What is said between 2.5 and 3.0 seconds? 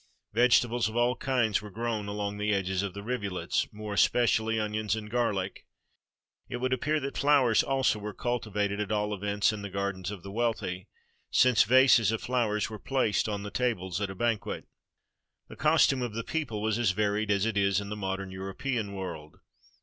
edges of